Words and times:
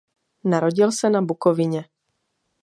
Narodil 0.43 0.91
se 0.91 1.09
na 1.09 1.21
Bukovině. 1.21 1.85